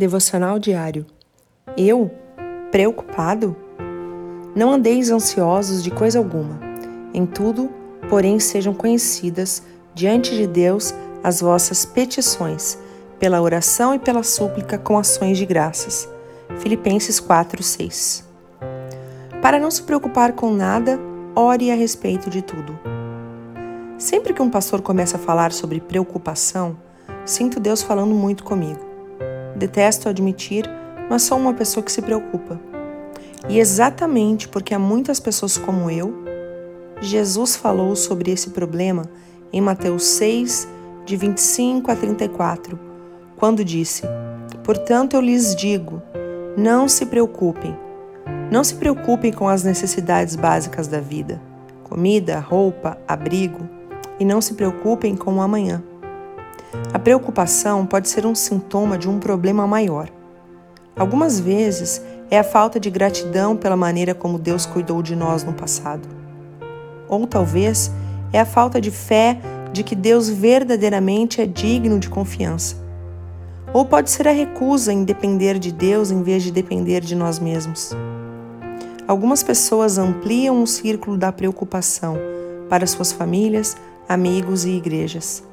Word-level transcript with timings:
Devocional 0.00 0.58
diário. 0.58 1.04
Eu? 1.76 2.10
Preocupado? 2.70 3.54
Não 4.56 4.72
andeis 4.72 5.10
ansiosos 5.10 5.84
de 5.84 5.90
coisa 5.90 6.18
alguma. 6.18 6.58
Em 7.12 7.26
tudo, 7.26 7.68
porém, 8.08 8.40
sejam 8.40 8.72
conhecidas 8.72 9.62
diante 9.94 10.34
de 10.34 10.46
Deus 10.46 10.94
as 11.22 11.42
vossas 11.42 11.84
petições, 11.84 12.78
pela 13.18 13.42
oração 13.42 13.94
e 13.94 13.98
pela 13.98 14.22
súplica 14.22 14.78
com 14.78 14.96
ações 14.96 15.36
de 15.36 15.44
graças. 15.44 16.08
Filipenses 16.60 17.20
4, 17.20 17.62
6. 17.62 18.24
Para 19.42 19.60
não 19.60 19.70
se 19.70 19.82
preocupar 19.82 20.32
com 20.32 20.50
nada, 20.50 20.98
ore 21.36 21.70
a 21.70 21.74
respeito 21.74 22.30
de 22.30 22.40
tudo. 22.40 22.80
Sempre 23.98 24.32
que 24.32 24.40
um 24.40 24.48
pastor 24.48 24.80
começa 24.80 25.18
a 25.18 25.20
falar 25.20 25.52
sobre 25.52 25.78
preocupação, 25.78 26.74
sinto 27.26 27.60
Deus 27.60 27.82
falando 27.82 28.14
muito 28.14 28.42
comigo. 28.44 28.88
Detesto 29.60 30.08
admitir, 30.08 30.64
mas 31.10 31.20
sou 31.20 31.36
uma 31.36 31.52
pessoa 31.52 31.84
que 31.84 31.92
se 31.92 32.00
preocupa. 32.00 32.58
E 33.46 33.58
exatamente 33.58 34.48
porque 34.48 34.74
há 34.74 34.78
muitas 34.78 35.20
pessoas 35.20 35.58
como 35.58 35.90
eu, 35.90 36.14
Jesus 37.02 37.56
falou 37.56 37.94
sobre 37.94 38.30
esse 38.30 38.50
problema 38.50 39.02
em 39.52 39.60
Mateus 39.60 40.04
6, 40.04 40.66
de 41.04 41.14
25 41.14 41.90
a 41.90 41.96
34, 41.96 42.78
quando 43.36 43.62
disse: 43.62 44.02
Portanto 44.64 45.12
eu 45.12 45.20
lhes 45.20 45.54
digo, 45.54 46.00
não 46.56 46.88
se 46.88 47.04
preocupem. 47.04 47.76
Não 48.50 48.64
se 48.64 48.76
preocupem 48.76 49.30
com 49.30 49.46
as 49.46 49.62
necessidades 49.62 50.36
básicas 50.36 50.88
da 50.88 51.00
vida: 51.00 51.38
comida, 51.84 52.40
roupa, 52.40 52.96
abrigo, 53.06 53.68
e 54.18 54.24
não 54.24 54.40
se 54.40 54.54
preocupem 54.54 55.14
com 55.14 55.34
o 55.34 55.42
amanhã. 55.42 55.82
A 56.92 56.98
preocupação 56.98 57.84
pode 57.84 58.08
ser 58.08 58.24
um 58.24 58.34
sintoma 58.34 58.96
de 58.96 59.08
um 59.08 59.18
problema 59.18 59.66
maior. 59.66 60.08
Algumas 60.96 61.40
vezes 61.40 62.00
é 62.30 62.38
a 62.38 62.44
falta 62.44 62.78
de 62.78 62.88
gratidão 62.90 63.56
pela 63.56 63.76
maneira 63.76 64.14
como 64.14 64.38
Deus 64.38 64.66
cuidou 64.66 65.02
de 65.02 65.16
nós 65.16 65.42
no 65.42 65.52
passado. 65.52 66.08
Ou 67.08 67.26
talvez 67.26 67.90
é 68.32 68.38
a 68.38 68.44
falta 68.44 68.80
de 68.80 68.90
fé 68.90 69.40
de 69.72 69.82
que 69.82 69.96
Deus 69.96 70.28
verdadeiramente 70.28 71.40
é 71.40 71.46
digno 71.46 71.98
de 71.98 72.08
confiança. 72.08 72.76
Ou 73.72 73.84
pode 73.84 74.10
ser 74.10 74.28
a 74.28 74.32
recusa 74.32 74.92
em 74.92 75.02
depender 75.04 75.58
de 75.58 75.72
Deus 75.72 76.12
em 76.12 76.22
vez 76.22 76.42
de 76.42 76.52
depender 76.52 77.00
de 77.00 77.16
nós 77.16 77.40
mesmos. 77.40 77.90
Algumas 79.08 79.42
pessoas 79.42 79.98
ampliam 79.98 80.62
o 80.62 80.66
círculo 80.68 81.16
da 81.16 81.32
preocupação 81.32 82.16
para 82.68 82.86
suas 82.86 83.10
famílias, 83.10 83.76
amigos 84.08 84.64
e 84.64 84.70
igrejas 84.70 85.50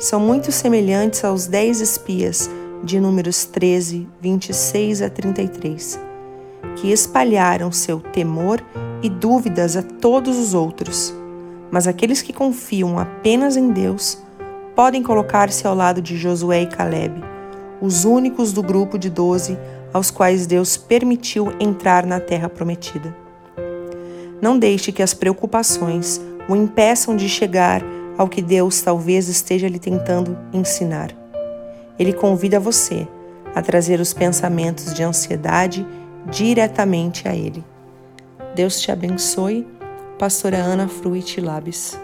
são 0.00 0.18
muito 0.18 0.50
semelhantes 0.50 1.22
aos 1.22 1.46
dez 1.46 1.82
espias 1.82 2.50
de 2.82 2.98
Números 2.98 3.44
13, 3.44 4.08
26 4.18 5.02
a 5.02 5.10
33, 5.10 6.00
que 6.76 6.90
espalharam 6.90 7.70
seu 7.70 8.00
temor 8.00 8.64
e 9.02 9.10
dúvidas 9.10 9.76
a 9.76 9.82
todos 9.82 10.38
os 10.38 10.54
outros. 10.54 11.14
Mas 11.70 11.86
aqueles 11.86 12.22
que 12.22 12.32
confiam 12.32 12.98
apenas 12.98 13.58
em 13.58 13.72
Deus 13.72 14.18
podem 14.74 15.02
colocar-se 15.02 15.66
ao 15.66 15.74
lado 15.74 16.00
de 16.00 16.16
Josué 16.16 16.62
e 16.62 16.66
Caleb, 16.66 17.22
os 17.78 18.06
únicos 18.06 18.54
do 18.54 18.62
grupo 18.62 18.98
de 18.98 19.10
doze 19.10 19.58
aos 19.92 20.10
quais 20.10 20.46
Deus 20.46 20.78
permitiu 20.78 21.52
entrar 21.60 22.06
na 22.06 22.18
terra 22.18 22.48
prometida. 22.48 23.14
Não 24.40 24.58
deixe 24.58 24.92
que 24.92 25.02
as 25.02 25.12
preocupações 25.12 26.18
o 26.48 26.56
impeçam 26.56 27.14
de 27.14 27.28
chegar 27.28 27.84
ao 28.20 28.28
que 28.28 28.42
Deus 28.42 28.82
talvez 28.82 29.28
esteja 29.28 29.66
lhe 29.66 29.78
tentando 29.78 30.36
ensinar. 30.52 31.10
Ele 31.98 32.12
convida 32.12 32.60
você 32.60 33.08
a 33.54 33.62
trazer 33.62 33.98
os 33.98 34.12
pensamentos 34.12 34.92
de 34.92 35.02
ansiedade 35.02 35.86
diretamente 36.30 37.26
a 37.26 37.34
Ele. 37.34 37.64
Deus 38.54 38.78
te 38.78 38.92
abençoe. 38.92 39.66
Pastora 40.18 40.58
Ana 40.58 40.86
Fruit 40.86 41.40
Labes. 41.40 41.98